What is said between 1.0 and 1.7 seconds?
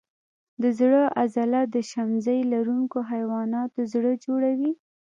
عضله